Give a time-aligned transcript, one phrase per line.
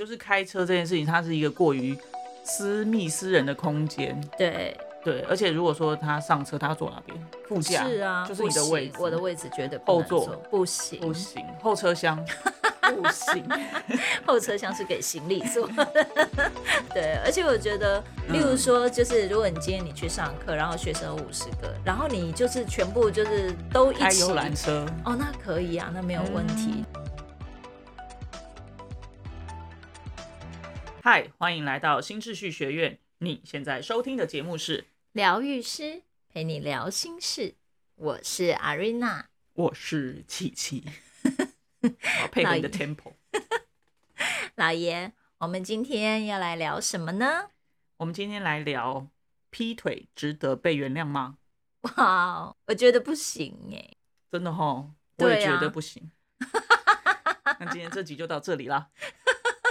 [0.00, 1.94] 就是开车这件事情，它是一个过于
[2.42, 4.18] 私密私人的空间。
[4.38, 7.18] 对对，而且如果说他上车，他要坐哪边？
[7.46, 8.94] 副驾是啊，就是你的位置。
[8.98, 12.16] 我的位置绝对不后座不行，不行，后车厢
[12.80, 13.46] 不行，
[14.24, 15.68] 后车厢是给行李坐。
[16.94, 26.86] 对，而且我觉得，例如说，就是如果你今天你去上课，然后学生五十个，然后你就是全部就是都一起开游览车，哦，那可以啊，那没有问题。
[31.12, 33.00] 嗨，欢迎来到新秩序学院。
[33.18, 37.56] 你现在收听的节目是疗愈师陪你聊心事，
[37.96, 40.84] 我是阿瑞娜，我是琪琪，
[42.20, 43.14] 好配合你的 tempo。
[44.54, 47.48] 老爷，我们今天要来聊什么呢？
[47.96, 49.08] 我们今天来聊
[49.50, 51.38] 劈腿值得被原谅吗？
[51.80, 53.96] 哇，我觉得不行哎，
[54.30, 56.12] 真的哈，我也觉得不行。
[57.58, 58.90] 那今天这集就到这里了。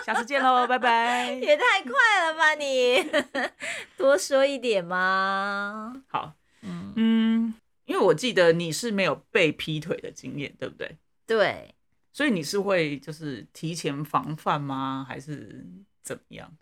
[0.09, 1.31] 下次见喽， 拜拜！
[1.34, 1.91] 也太快
[2.26, 2.98] 了吧，你
[3.95, 6.02] 多说一点嘛。
[6.08, 6.33] 好，
[6.64, 7.53] 嗯嗯，
[7.86, 10.98] 因为我记得你是没有被劈腿的经验，对不对？
[11.28, 11.75] 对，
[12.11, 15.06] 所以你是会就是提前防范吗？
[15.08, 15.64] 还是
[16.02, 16.58] 怎么样？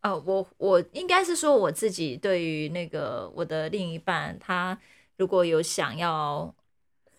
[0.00, 4.78] 呃，我我应该是说我自己对于那个我的另一半，他
[5.18, 6.54] 如果有想要。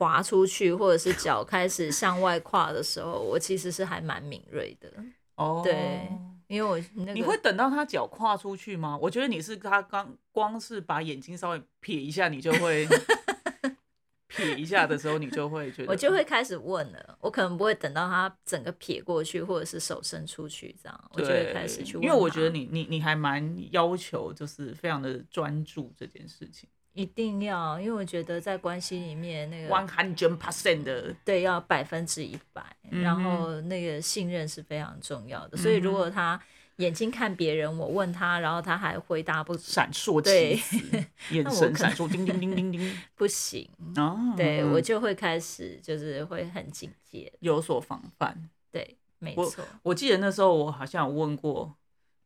[0.02, 4.92] 滑出去，或者是脚开始向外跨的时候，我其实是还蛮敏锐的。
[5.36, 6.08] 哦，对，
[6.48, 8.98] 因为我那个你会等到他脚跨出去吗？
[9.02, 12.86] 我觉得你是他刚光是把眼睛稍微瞥一下，你就会
[14.30, 17.18] 瞥一下的时候，你就会觉得我就会开始问了。
[17.20, 22.04] 我可能不会等到他整个瞥过去，或者是手伸出去这样，我就会开始去问。
[22.04, 26.70] 因为我觉得你你你还蛮要求，就是非常的专注这件事情。
[26.94, 35.58] 一定要，因为我觉得在关系里面那个 one hundred percent 的，对，要百分之一百，然后那个信任是非常重要的。
[35.58, 36.38] 所以如果他
[36.78, 40.59] 眼睛看别人，我问他，然后他还回答不闪烁，对，
[41.31, 48.49] 眼神闪烁，叮叮叮叮叮， 不行哦，对我就会开始就是会很警戒，有所防范。
[48.70, 49.66] 对，没错。
[49.83, 51.73] 我记得那时候我好像有问过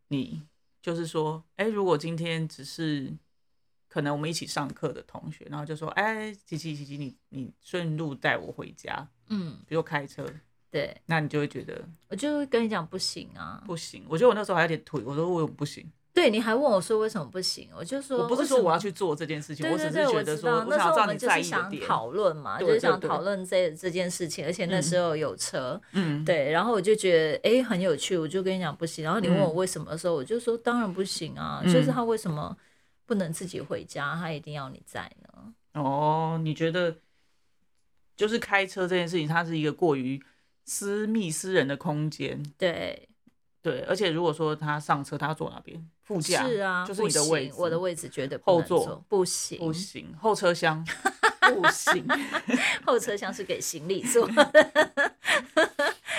[0.07, 0.41] 你，
[0.81, 3.13] 就是说，哎，如果今天只是。
[3.95, 10.28] 可能我们一起上课的同学，然后就说：“哎，琪琪，琪琪，你你顺路带我回家。”嗯，比如开车，
[10.69, 14.03] 对，那你就会觉得，我就会跟你讲不行啊，不行。
[14.09, 15.89] 我觉得我那时候还有点腿，我说我不行。
[16.13, 17.69] 对，你还问我说为什么不行？
[17.73, 29.05] 我就说，我不是说我要去做这件事情，我只是觉得说，那时候我们就是想讨论嘛，就是想讨论这这件事情，而且那时候有车，嗯，对，然后我就觉得哎很有趣，我就跟你讲不行。
[29.05, 32.57] 然后你问我为什么的时候，我就说当然不行啊，就是他为什么。
[33.05, 35.53] 不能自己回家，他一定要你在呢。
[35.73, 36.95] 哦，你觉得
[38.16, 40.23] 就是开车这件事情，它是一个过于
[40.66, 42.41] 私密私人的空间。
[42.57, 43.09] 对
[43.61, 45.89] 对，而且如果说他上车，他要坐哪边？
[46.03, 47.55] 副驾是啊，就是你的位置。
[47.57, 50.85] 我的位置绝对后座不行，不行，后车厢
[51.53, 52.05] 不行，
[52.85, 54.29] 后车厢是给行李坐。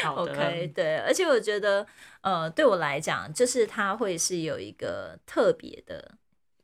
[0.04, 1.86] OK，对，而且我觉得，
[2.20, 6.16] 呃，对我来讲，就是它会是有一个特别的。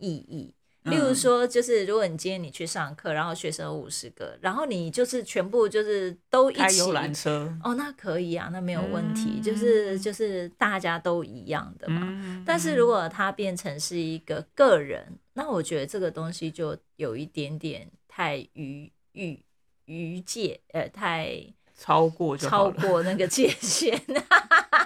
[0.03, 0.53] 意义，
[0.83, 12.43] 例如说，就是如果你今天你去上课，然后学生有五十个，然后你就是全部就是都一起开游览车，哦，那可以啊，那没有问题，就是就是大家都一样的嘛。
[12.45, 19.41] 但是如果它变成是一个个人，那我觉得这个东西就有一点点太逾逾
[19.85, 21.47] 逾界，呃，太
[21.79, 24.03] 超过超过那个界限。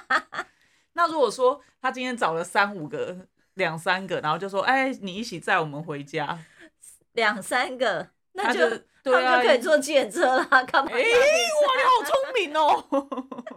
[0.93, 3.27] 那如果说他今天找了三五个。
[3.57, 6.39] 两三个，然后就说：“哎，你一起载我们回家。”
[7.13, 8.61] 两三个，那就
[9.03, 10.45] 他们就可以坐检车啦。
[10.65, 10.91] 干嘛？
[10.93, 12.85] 哎，哇，你好聪明哦！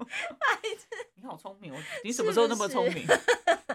[1.16, 3.06] 你好聪明，我你什么时候那么聪明？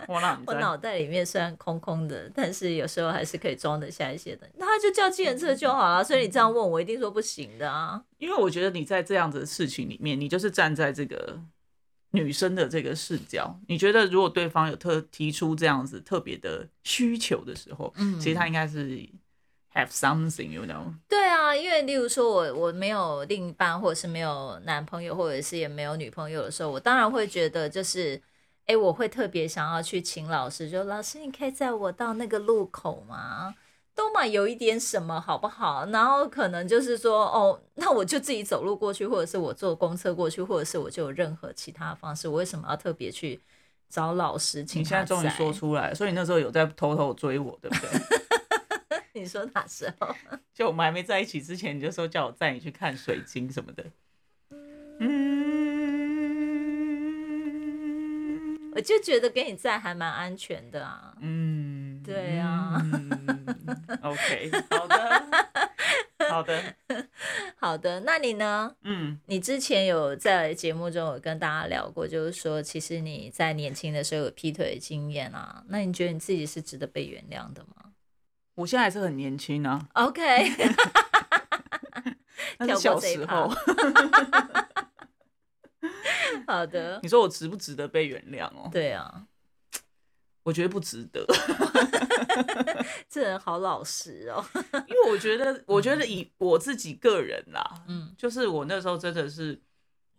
[0.09, 4.49] 我脑我脑袋里面虽然空空的，但是有时候还是可以装得下一些的。
[4.55, 6.03] 那他就叫检车就好了。
[6.03, 8.03] 所以你这样问我，一定说不行的啊。
[8.19, 11.39] 因为我觉得你在这样子的事情里面，你就是站在这个。
[12.15, 18.89] 女生的这个视角，你觉得如果对方有特提出这样子特别的需求的时候，嗯，其实他应该是
[19.75, 20.95] have something，you know？
[21.09, 28.23] 对啊，因为例如说我我没有另一半，或者是没有男朋友，或者是也没有女朋友的时候，我当然会觉得就是，
[28.67, 33.53] 哎，我会特别想要去请老师，就老师，你可以载我到那个路口吗？
[33.95, 35.87] 都嘛有一点什么好不好？
[35.87, 42.27] 然后可能就是说，哦，那我就自己走路过去，或者是我坐公车过去，或者是我就有任何其他方式。
[42.29, 43.41] 我为什么要特别去
[43.89, 44.65] 找老师？
[44.65, 47.91] 请你现在终于说出来，所以你那时候有在偷偷追我，对不对？
[49.21, 50.09] 你说哪时候？
[50.53, 53.85] 就我们还没在一起之前，你就说叫我载你去看水晶什么的。
[54.99, 55.55] 嗯。
[58.77, 61.15] 我就觉得跟你在还蛮安全的啊。
[61.21, 63.09] 嗯，对啊嗯
[64.05, 65.25] OK，好的，
[66.29, 66.63] 好的，
[67.57, 68.77] 好的，那你呢？
[68.83, 77.93] 嗯，你之前有在节目中有跟大家聊过，就是说，其实你在年轻的时候有劈腿的经验啊，那你觉得你自己是值得被原谅的吗
[78.57, 80.23] 我现在还是很年轻啊，？OK，
[82.59, 83.51] 那小时候。
[86.47, 88.69] 好的，你说我值不值得被原谅哦？
[88.71, 89.25] 对啊，
[90.45, 91.27] 我觉得不值得，
[93.11, 94.45] 这人好老实哦。
[94.87, 99.61] 因为我觉得，我觉得以我自己个人啦，嗯就是我那时候真的是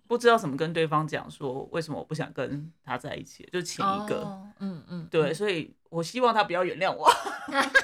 [0.08, 7.10] 不知道怎么跟对方讲说为什么我不想跟他在一起，就前一个，哦嗯嗯，对，所以我希望他不要原谅我，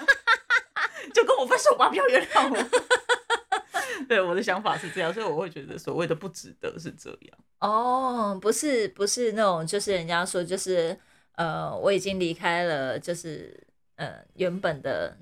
[1.13, 2.57] 就跟我分手吧，不要原谅我。
[4.07, 7.37] 对，我的想法是这样，所以我会觉得所谓的不值得是这样。
[7.59, 10.97] 哦，不是不是那种，就是人家说就是
[11.35, 13.55] 呃，我已经离开了，就是
[13.95, 15.17] 呃原本的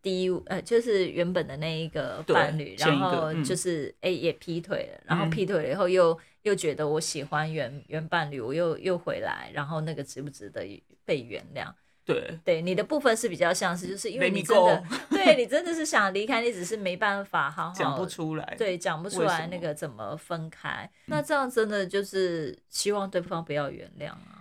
[0.00, 10.60] 第一呃，就是原本的那一个伴侣，然后就是哎、也劈腿了，然后嗯劈腿了以后又又觉得我喜欢原原伴侣，我又又回来，然后那个值不值得
[11.04, 11.72] 被原谅？
[12.04, 18.54] 对，对你的部分是比较像是，就是因为你真的对你真的是想离开，你只是没办法好好讲不出来。
[18.56, 20.90] 对，讲不出来那个怎么分开。
[21.04, 24.37] 那这样真的就是希望对方不要原谅啊。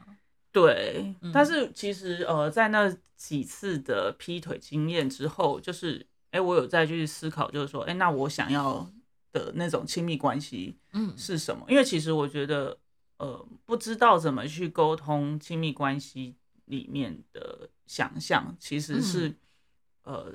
[0.51, 1.31] 对，嗯。
[1.31, 8.89] 但是其实呃，在那几次的劈腿经验之后，就是哎、诶我有再去思考，就是说，哎、那我想要
[9.31, 11.13] 的那种亲密关系嗯。
[11.17, 11.65] 是什么？
[11.69, 12.77] 因为其实我觉得，
[13.17, 16.35] 呃，不知道怎么去沟通亲密关系
[16.65, 19.35] 里面的想象，其实是、
[20.03, 20.33] 呃，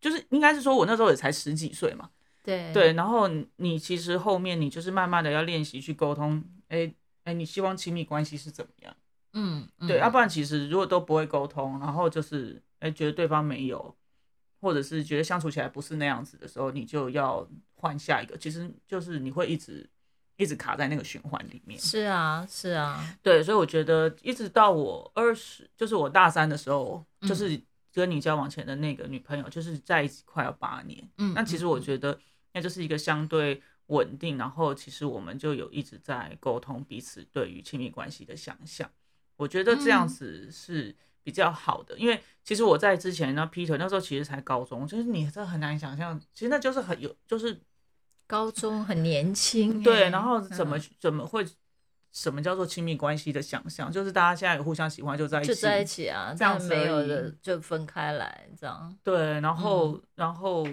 [0.00, 2.10] 就是应该是说我那时候也才十几岁嘛，
[2.42, 2.72] 对。
[2.72, 6.94] 对，然后你你其实后面你就是慢慢的要练习去沟通，哎、
[7.24, 8.96] 哎、你希望亲密关系是怎么样？
[9.34, 13.94] 嗯对，要、嗯不然其实如果都不会沟通，然后就是哎、觉得对方没有，
[14.60, 19.88] 或者是觉得相处起来不是那样子的时候，你就要换下一个，其实就是你会一直
[20.36, 21.78] 一直卡在那个循环里面。
[21.80, 27.60] 是啊是啊，对，所以我觉得一直到我二十，就是我大三的时候，嗯就是
[27.92, 31.08] 跟你交往前的那个女朋友，就是在一起快要八年。
[31.18, 32.18] 嗯，那其实我觉得
[32.52, 38.90] 那就是一个相对稳定，然后其实我们就有一直在沟通彼此对于亲密关系的想象。
[39.36, 40.08] 我觉得这样嗯。
[40.08, 47.60] 子是比较好的，因为其实我在之前那劈腿那时候其实才高中，就是你这很难想象，其实那就是很有就是
[48.26, 50.82] 高中很年轻欸，对，然后怎么嗯。
[51.00, 51.46] 怎么会
[52.12, 58.96] 什么叫做亲密关系的想象，就是大家现在有互相喜欢就在一起，就在一起啊，这样但没有的就分开来这样。
[59.02, 60.02] 对，然后、嗯。
[60.14, 60.64] 然后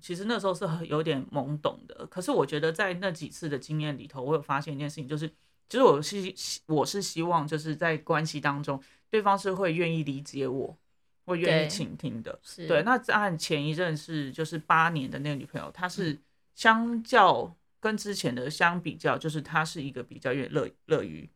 [0.00, 5.30] 其实那时候是很有点懵懂的，可是我觉得在那几次的经验里头，我有发现一件事情，就是
[5.72, 8.78] 其实我是希我是希望就是在关系当中，
[9.08, 10.78] 对方是会愿意理解我，
[11.24, 12.38] 会愿意倾听的。
[12.42, 16.20] 是，对，那按前一任是就是八年的那个女朋友，她是
[16.54, 21.26] 相较跟之前的相比较，就是她是一个比较愿乐乐于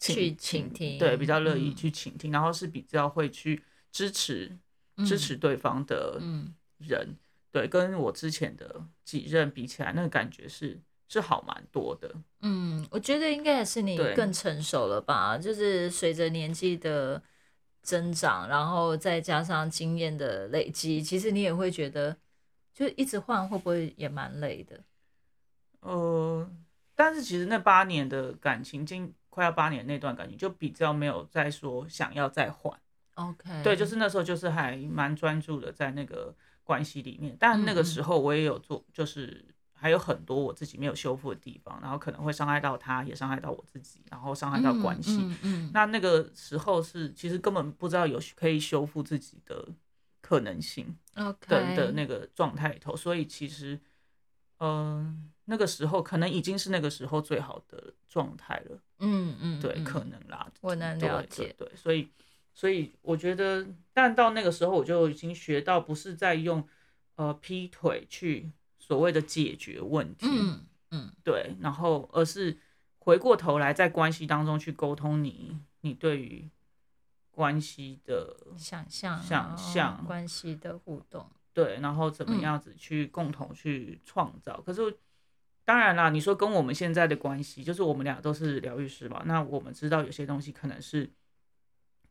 [0.00, 1.76] 去倾听对，比较乐意嗯。
[1.76, 4.46] 去倾听，然后是比较会去支持
[5.04, 6.54] 支嗯持对方的嗯。
[6.78, 7.14] 人，
[7.52, 12.14] 对，跟我之前的几任比起来，那个感觉是是好蛮多的。
[12.40, 17.22] 嗯，我觉得应该也是你更成熟了吧，就是随着年纪的
[17.82, 22.16] 增长，然后再加上经验的累积，其实你也会觉得，
[22.72, 24.80] 就一直换会不会也蛮累的？
[25.80, 26.50] 呃，
[26.94, 32.78] 但是其实那八年的感情，近快要八年那段感情，就比较没有再说想要再换。
[33.14, 39.44] OK，对，就是那时候就是还蛮专注的在那个关系里面，但那个嗯时候我也有做，就是
[39.84, 45.18] 还有很多我自己没有修复的地方，然后可能会伤害到他，也伤害到我自己，然后伤害到关系。
[45.20, 45.70] 嗯嗯。
[45.74, 49.68] 那那个时候是其实根本不知道有可以修复自己的
[50.22, 53.78] 可能性的的那个状态里头，所以其实，
[54.60, 62.08] 嗯、那个时候可能已经是那个时候最好的状态了，嗯嗯，对，嗯可能啦，我能对了解，对对，所以
[62.54, 66.66] 所以我觉得，但到那个时候我就已经学到，不是在用
[67.16, 68.50] 呃劈腿去
[68.86, 71.10] 所谓的解决问题，嗯嗯。
[71.24, 72.58] 对，然后而是
[72.98, 76.50] 回过头来在关系当中去沟通你你对于
[77.30, 82.40] 关系的想象想象关系的互动，对，然后怎么嗯。
[82.42, 84.60] 样子去共同去创造。
[84.60, 84.98] 可是
[85.64, 91.10] 当然啦，你说跟我们现在的关系，就是我们俩都是疗愈师嘛，那我们知道有些东西可能是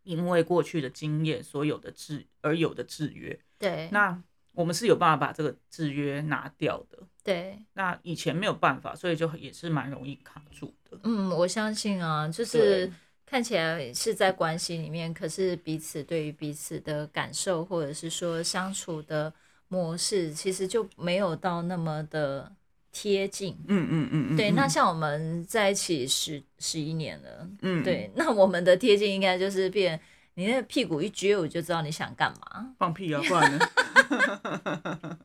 [0.02, 4.22] 因为过去的经验所有的制而有的制约，对，那
[4.54, 6.98] 我们是有办法把这个制约拿掉的。
[7.24, 11.00] 对，那以前没有办法，所以就也是蛮容易卡住的。
[11.04, 12.92] 嗯，我相信啊，就是
[13.26, 19.34] 看起来是在关系里面，可是彼此对于彼此的感受，或者是说相处的
[19.70, 22.52] 模式，其实就没有到那么的
[22.92, 23.58] 贴近。
[23.68, 30.00] 嗯嗯嗯嗯，对，嗯那像我们在一起十十一年了，嗯对，那我们的贴近应该就是变，
[30.36, 32.74] 你那个屁股一撅，我就知道你想干嘛。
[32.80, 33.70] 放屁啊，不然呢？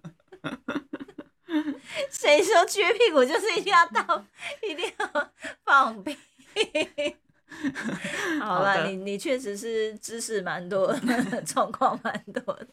[2.11, 4.25] 谁说撅屁股就是一定要到，
[4.63, 5.31] 一定要
[5.65, 6.17] 放屁？
[8.41, 12.67] 好好了，你你确实是知识蛮多的， 状况蛮多的。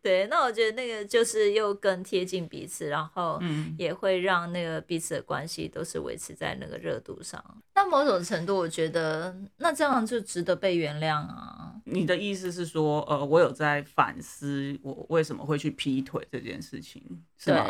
[0.00, 7.42] 对，那我觉得那个就是又更贴近彼此，然后嗯，也会让那个彼此的关系都是维持在那个热度上。
[7.74, 11.74] 那某种程度，我觉得那这样就值得被原谅啊。
[11.84, 17.02] 你的意思是说，呃，我有在反思我为什么会去劈腿这件事情，
[17.36, 17.66] 是吗？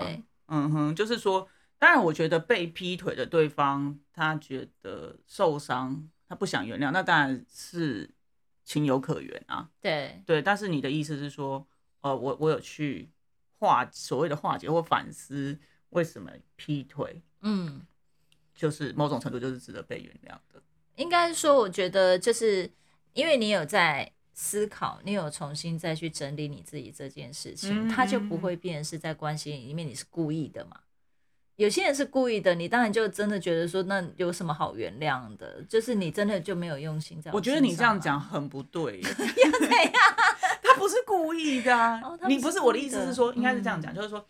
[0.48, 1.46] 嗯哼，就是说，
[1.78, 8.10] 当然，我觉得被劈腿的对方他觉得受伤，他不想原谅，那当然是
[8.64, 9.70] 情有可原啊。
[9.80, 11.66] 对，对，但是你的意思是说，
[12.00, 13.10] 呃，我我有去
[13.58, 15.58] 化所谓的化解或反思
[15.90, 17.86] 为什么劈腿，嗯。
[18.54, 20.60] 就是某种程度就是值得被原谅的。
[20.96, 22.68] 应该说，我觉得就是
[23.12, 30.80] 因为你有在思考，你有重新再去整理你自己这件事情，嗯它就不会变成是在关系里面你是故意的嘛。
[31.58, 35.60] 有些人是故意的，你当然就真的觉得说，那有什么好原谅的？
[35.68, 39.92] 就是你真的就没有用心在我觉得你这样讲啊，很不对 耶，要怎样？
[40.62, 44.24] 他不是故意的你不是我的意思是说，应该是这样讲，就是说，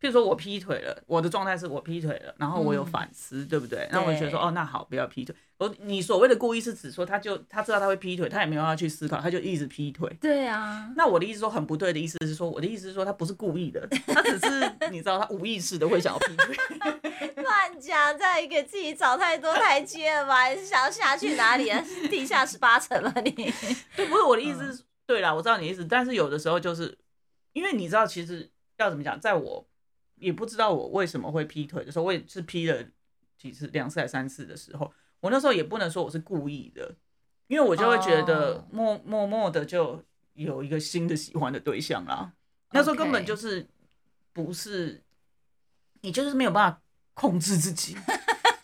[0.00, 3.88] 譬如说我劈腿了，我的状态是我劈腿了，然后我有嗯反思，对不对？
[3.90, 5.34] 那我就觉得说，哦，那好，不要劈腿。
[5.58, 10.14] 我你所谓的故意是指说，他就他知道他会劈腿，他也没有要去思考，他就一直劈腿。
[10.20, 16.56] 对啊，那我的意思说很不对的意思是说，我的意思是说他不是故意的，他只是你知道他无意识的会想要劈腿。
[17.42, 20.46] 乱讲，再给自己找太多台阶了吧？
[20.48, 21.82] 你是想要下去哪里啊？
[22.10, 23.12] 地下十八层了？
[23.24, 23.30] 你？
[23.96, 26.98] 对，不是我的意思嗯是，对啦，我知道你的意思，但是有的时候就是
[27.54, 29.66] 因为你知道，其实要怎么讲，在我
[30.16, 32.84] 也不知道我为什么会劈腿的时候，我也是劈了
[33.38, 36.94] 几次、两次还三次的时候，我那时候也不能说我是故意的，
[37.48, 40.02] 因为我就会觉得哦默默默的就
[40.34, 42.32] 有一个新的喜欢的对象啦。
[42.72, 43.66] 那时候根本就是
[44.32, 45.02] 不是
[46.00, 46.82] 你就是没有办法
[47.14, 47.96] 控制自己。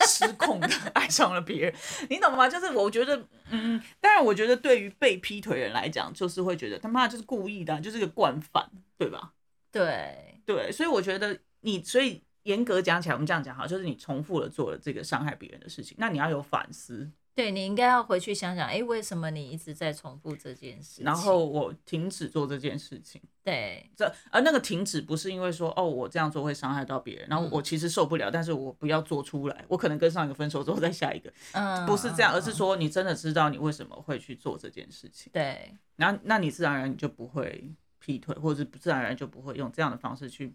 [0.04, 1.74] 失控的爱上了别人，
[2.10, 2.46] 你懂吗？
[2.48, 3.16] 就是我觉得，
[3.50, 8.68] 嗯，当然，我觉得对于被劈腿人来讲，就是会觉得他妈就是故意的啊、就是个惯犯，
[8.98, 9.32] 对吧？
[9.70, 21.04] 对，对，所以我觉得你，所以严格讲起来，我们这样讲好，就是你重复了做了这个伤害别人的事情，那你要有反思，对你应该要回去想想，哎，为什么你一直在重复这件事情？
[21.04, 23.20] 然后我停止做这件事情。
[23.44, 35.30] 对，这而那个停止不是因为说哦我这样做会伤害到别人，然后嗯我其实受不了，但是我不要做出来，我可能跟上一个分手之后再下一个，嗯，不是这样，嗯而是说你真的知道你为什么会去做这件事情。
[35.32, 40.52] 对，然后那你自然而然你就不会劈腿，或者是自然而然就不会用这样的方式去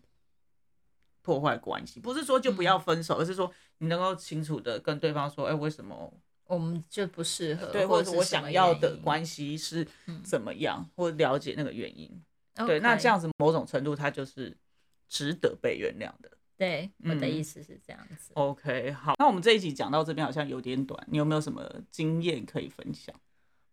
[1.21, 2.01] 破坏关系。
[2.01, 6.13] 不是说就不要分手，而是说你能够清楚的跟对方说，哎、为什么
[6.45, 9.57] 我们就不适合，对，或者是我想要的关系。
[9.57, 12.11] 是嗯怎么样，或了解那个原因。
[12.65, 14.57] 对，那这样子某种程度它就是
[15.07, 16.31] 值得被原谅的。
[16.57, 18.31] 对我的嗯意思是这样子。
[18.33, 23.15] OK，好，那我们这一集讲到这边好像有点短，你有没有什么经验可以分享？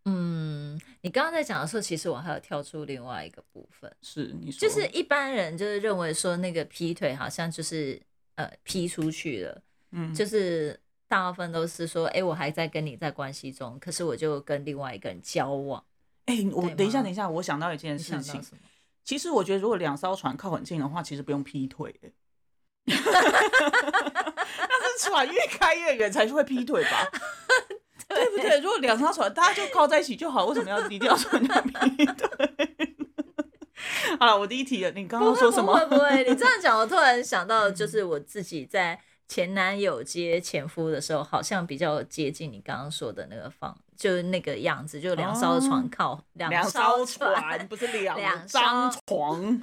[0.04, 0.53] 嗯，
[1.02, 8.00] 你刚刚在讲的时候，其实我还有跳出另外一个部分，是你说，就是一般人就是认为说那个劈腿好像就是
[8.36, 9.62] 呃劈出去了，
[9.92, 10.78] 嗯，就是
[11.08, 15.82] 大部分都是说，哎、我还在跟你在关系中，可是我就跟另外一个人交往。
[16.26, 18.42] 哎、我等一下，等一下，我想到一件事情？
[19.04, 22.12] 其实我觉得，如果两艘船靠很近的话，其实不用劈腿、欸。
[22.86, 27.06] 那是船越开越远才是会劈腿吧？
[28.14, 28.60] 对不对？
[28.62, 32.28] 如果两艘船大家就靠在一起就好，为什么要一定要船要劈腿？
[34.18, 35.72] 好了，我第一题了，你刚刚说什么？
[35.86, 49.62] 不会不会， 你这样讲，我突然想到，就是我自己在前男友接前夫的时候，好像比较接近你刚刚说的那个方，就是那个样子，就两艘船靠、两两艘艘船不是两两张艘床，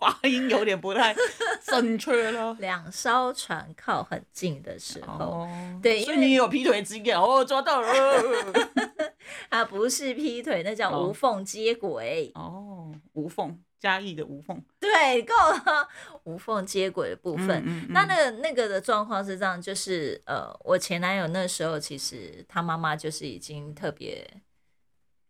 [0.00, 1.14] 发音有点不太
[1.62, 2.56] 正确了。
[2.58, 7.88] 两艘船靠很近的时候，哦，对所以你有劈腿经验哦，抓到了。
[9.50, 12.32] 它不是劈腿，那叫哦无缝接轨。
[12.34, 15.88] 哦，无缝嘉义的无缝对，够了，
[16.24, 17.62] 无缝接轨的部分。
[17.66, 24.26] 嗯嗯那那个那个的状况是这样，就是呃，我前男友那时候其实他妈妈就是已经特别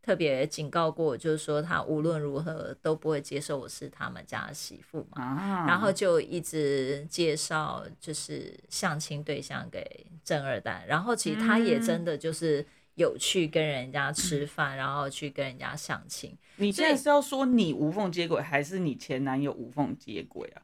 [0.02, 5.22] 特别警告过我，就是说他无论如何都不会接受我是他们家的媳妇嘛。
[5.22, 16.36] 啊，然后就一直介绍就是相亲对象给正二蛋，然后其实他也真的就是有去跟人家吃饭，然后去跟人家相亲。
[16.56, 20.62] 你现在是要说你无缝接轨，还是你前男友无缝接轨啊？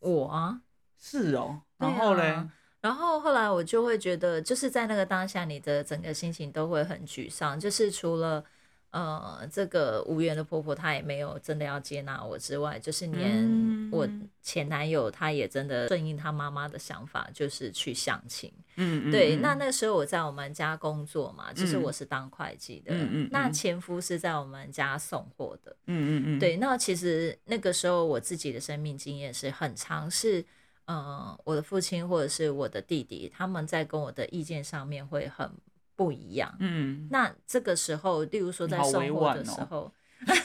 [0.00, 0.60] 我啊，
[0.96, 7.58] 是哦，然后嘞，啊然后后来我就会觉得，就是在那个当下，你的整个心情都会很沮丧。
[7.58, 8.44] 就是除了
[8.90, 14.08] 呃这个无缘的婆婆，她也没有真的要接纳我之外，就是连嗯我
[14.42, 18.52] 前男友他也真的顺应他妈妈的想法，就是去相亲。
[18.76, 25.74] 嗯嗯，对，嗯那那时候我在我们家工作嘛，就是嗯我是当会计的，嗯嗯嗯那前夫是在我们家送货的。
[25.86, 30.44] 嗯嗯嗯，对，那其实那个时候我自己的生命经验是很长，是
[30.88, 35.50] 呃，我的父亲或者是我的弟弟，他们在跟我的意见上面会很
[35.94, 36.52] 不一样。
[36.60, 39.92] 嗯，那这个时候，例如说在你好委送货的时候，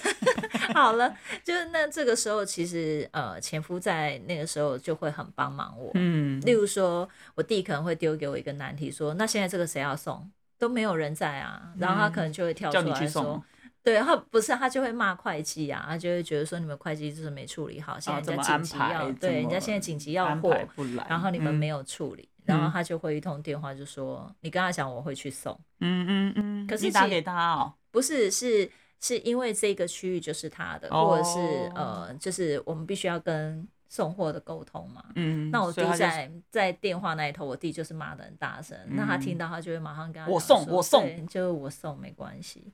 [0.75, 5.91] 好了，就是那这个时候，其实呃，前夫在那个时候就会很帮忙我。
[5.93, 10.29] 嗯，例如说，我弟可能会丢给我一个难题，说：“那现在这个谁要送？
[10.59, 13.41] 都没有人在啊。”然后他可能就会跳出来说去送
[13.83, 20.55] ：“对，他不是，他就会骂会计啊，他就会觉得说你们会计就是没处理好，现在人家紧急要，对，人家么现在紧急要安货，
[21.09, 22.71] 然后你们没有，有处理，然后嗯。
[22.71, 28.71] 他就会一通电话就说：你跟他讲我会去送。”嗯嗯嗯，可是其你打给他哦，不是，是
[29.01, 31.39] 是因为这个区域就是他的，或者是
[31.75, 32.07] 哦。
[32.07, 35.03] 呃，就是我们必须要跟送货的沟通嘛。
[35.15, 42.71] 嗯，那我弟在在电话那一头，我弟就是骂的很大声，那他听嗯到他就会马上跟他我送我送对就是我送没关系，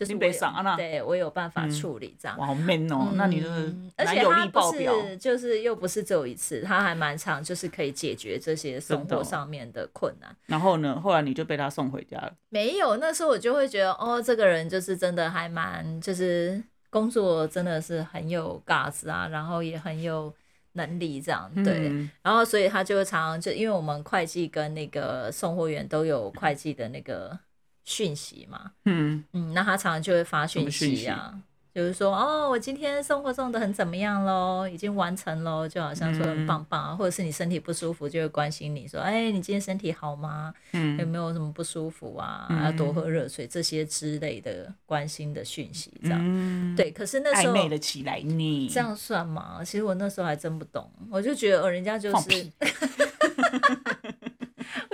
[0.00, 2.38] 就是你别我有上啊那对我有办法嗯处理这样。
[2.38, 10.34] 哇，好 man 哦，那你就是而且他不力爆表，是，就是又不是只有一次，他还蛮长，就是可以解决这些送真的哦货上面的困难。
[10.46, 20.32] 然后呢，后来你就被他送回家了，没有，那时候我就会觉得，哦，这个人就是真的还蛮，就是工作真的是很有 gas 啊，然后也很有
[20.72, 21.90] 能力这样，对。
[21.90, 27.38] 嗯然后所以他就会常常就因为我们会计跟那个送货员都有会计的那个
[27.84, 31.40] 讯息嘛，嗯，嗯，那他常常就会发讯息啊。
[31.72, 34.66] 就是说，哦，我今天送货送的很怎么样喽？
[34.66, 40.52] 已经完成喽，就好像说很嗯棒棒啊，或者是你身体不舒服，就会关心你说，哎，你今天身体好吗？
[40.72, 42.48] 有嗯没有什么不舒服啊？
[42.50, 46.90] 嗯要多喝热水这些之类的关心的讯息，这样、嗯，对。
[46.90, 49.62] 可是那时候暧昧了起来你，这样算吗？
[49.64, 52.22] 其实我那时候还真不懂，我就觉得哦，人家就是，我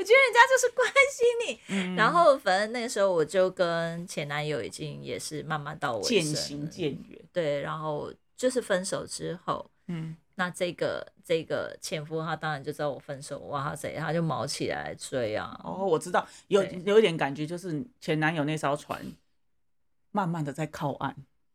[0.07, 1.61] 觉得人家就是关心你。
[1.69, 1.97] 嗯。
[1.97, 15.59] 然后反正那个时候我就跟前男友已经也是慢慢到尾渐行渐远，对，然后就是分手之后，嗯，那这个这个前夫他当然就知道我分手，哇塞，他就毛起来追啊。
[15.65, 19.01] 哦，我知道，有有一点感觉，就是前男友那艘船
[20.13, 21.15] 慢慢的在靠岸，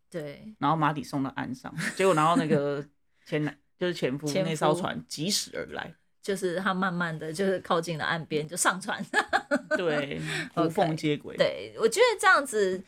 [0.10, 2.84] 对，然后马底送到岸上，结果然后那个
[3.26, 9.04] 前男 就是前夫前那艘船疾驶而来，就是他慢慢的就是靠近了岸边就上船。
[9.78, 10.22] 对
[10.56, 12.82] 无缝接轨，，对，我觉得这样子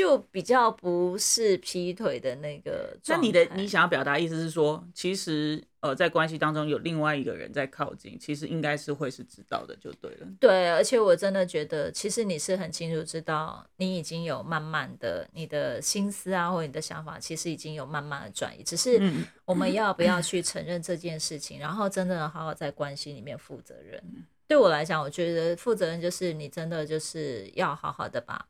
[0.00, 3.18] 就比较不是劈腿的那个那。
[3.18, 10.26] 你的你想要表达意思是说，其实呃在关系当中有另外一个人在靠近，其实应该是会是知道的，就对了。
[10.40, 24.02] 对，而且我真的觉得，其实你是很清楚知道，你已经有慢慢的你的心思啊，或者你的想法，其实已经有慢慢的转移，只是嗯我们 要不要去承认这件事情，然后真的好好在关系里面负责任。
[24.48, 28.46] 对我来讲，我觉得负责任就是你真的就是要好好的把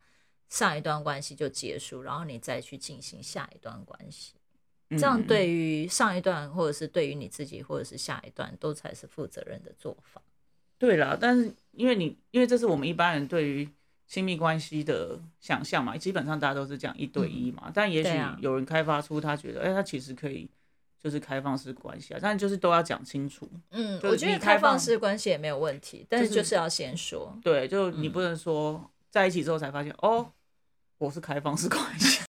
[0.50, 4.34] 上一段关系就结束，然后你再去进行下一段关系。
[4.90, 10.20] 这样嗯对于上一段，或者是对于你自己，或者是下一段，都才是负责任的做法。
[10.76, 13.68] 对啦，但是因为你因为这是我们一般人对于
[14.08, 18.10] 亲密关系的想象嘛，基本上大家都是讲一对一嘛，但也许
[18.40, 20.50] 有人开发出他觉得，哎、他其实可以
[20.98, 23.48] 就是开放式关系啊，但就是都要讲清楚。
[23.70, 27.38] 嗯，我觉得开放式关系也没有问题，但是就是要先说。
[27.44, 30.32] 对，就你嗯不能说在一起之后才发现，哦，
[31.00, 32.20] 我是开放式关系，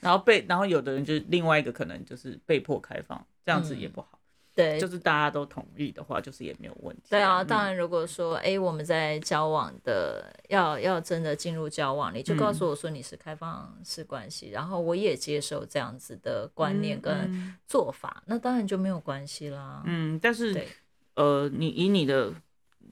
[0.00, 4.18] 然后被然后有的人就是另外一个可能就是被迫开放，这样子也嗯不好。
[4.56, 7.02] 对，就是大家都同意的话，就是也没有问题。
[7.10, 19.84] 对啊，嗯当然，如果说哎、诶我们在交往的要要真的进入交往，你就告诉嗯我说你是开放式关系，然后我也接受这样子的观念嗯跟嗯做法，那当然就没有关系啦。
[19.86, 20.66] 嗯，但是对
[21.14, 22.32] 呃，你以你的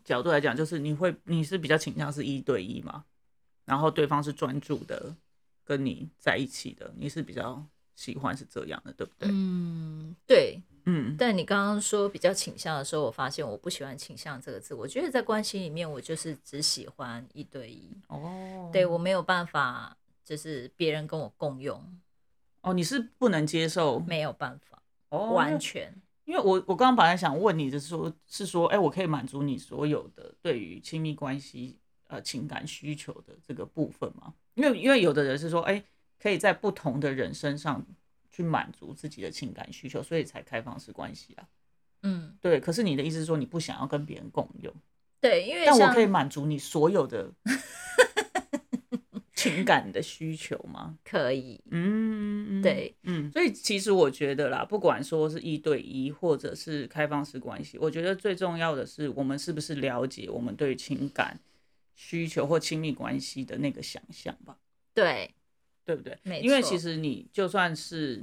[0.04, 3.02] 角度来讲，就是你会你是比较倾向是一对一嘛，
[3.66, 5.14] 然后对方是专注的
[5.62, 7.62] 跟你在一起的，你是比较
[7.94, 9.28] 喜欢是这样的，对不对？
[9.30, 14.72] 嗯，对，嗯，但你刚刚说比较倾向的时候，我发现我不喜欢“倾向”这个字。
[14.74, 17.90] 我觉得在关系里面，我就是只喜欢一对一。
[18.08, 21.82] 哦，对我没有办法，就是别人跟我共用，
[22.62, 25.92] 哦，你是不能接受没有办法，哦，完全。
[26.24, 34.34] 因为我我刚刚本来想问你的是说，是说，哎，我可以满足你所有的对于亲密关系呃情感需求的这个部分吗？
[34.54, 35.82] 因为因为有的人是说，哎，
[36.18, 37.84] 可以在不同的人身上
[38.30, 41.48] 去满足自己的情感需求，所以才开放式关系啊。
[42.02, 42.60] 嗯，对。
[42.60, 44.72] 可是你的意思是说，你不想要跟别人共用？
[45.20, 47.32] 对，因为但我可以满足你所有的
[49.34, 50.98] 情感的需求吗？
[51.02, 61.38] 可以，嗯，对，嗯，所以其实我觉得啦，不管说是一对一或者是开放式关系，我觉得最重要的是我们是不是了解我们对情感
[61.96, 64.58] 需求或亲密关系的那个想象吧，
[64.92, 65.34] 对，
[65.84, 66.16] 对不对？
[66.42, 68.22] 因为其实你就算是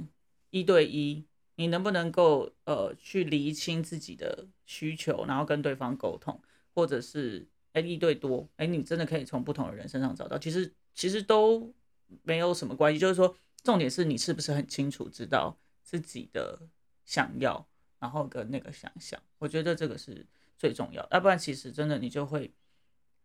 [0.50, 1.24] 一对一，
[1.56, 6.40] 你能不能够呃去厘清自己的需求，然后跟对方沟通，
[6.72, 11.74] 或者是哎一对多，哎你真的可以从不同的人身上找到，其实其实都
[12.22, 16.68] 没有什么关系，就是说重点是你是不是很清楚知道自己的
[17.04, 17.66] 想要，
[17.98, 20.24] 然后跟那个想象，我觉得这个是
[20.56, 22.52] 最重要，要不然其实真的你就会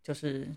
[0.03, 0.47] 就是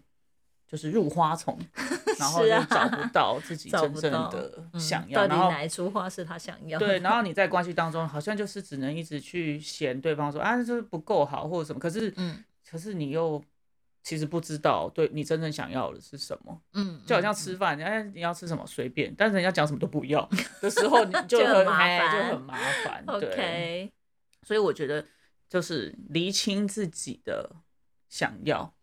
[0.66, 1.58] 就是入花丛，
[2.18, 6.78] 然后就找不到自己 真正的嗯想要，然后到底哪一株花是他想要？
[6.78, 13.42] 对，然后你在关系当中好像就是只能一直去嫌对方说啊，就是不够好或者什么，可是嗯可是你又
[14.02, 20.26] 其实不知道对你真正想要的是什么，嗯，就好像嗯吃饭，哎，你要吃什么随便，但是人家讲什么都不要
[20.62, 23.04] 的时候，你就很很麻烦哎就很麻烦。
[23.20, 23.92] 对
[24.44, 25.04] 所以我觉得
[25.48, 27.54] 就是厘清自己的
[28.08, 28.74] 想要，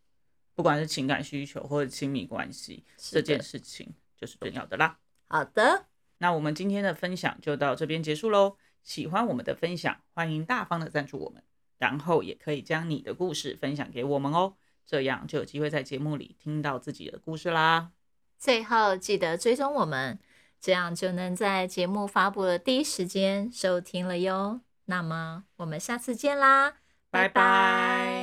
[0.59, 4.97] 不管是情感需求或者亲密关系这件事情，就是重要的啦。
[5.29, 5.85] 好的，
[6.17, 8.57] 那我们今天的分享就到这边结束喽。
[8.83, 11.41] 喜欢我们的分享，欢迎大方的赞助我们，
[11.77, 17.91] 然后也可以将你的故事分享给我们哦，这样就有机会在节目里听到自己的故事啦。
[18.37, 20.19] 最后记得追踪我们，
[20.59, 24.59] 这样就能在节目发布的第一时间收听了哟。
[24.87, 26.73] 那么我们下次见啦，
[27.09, 28.18] 拜拜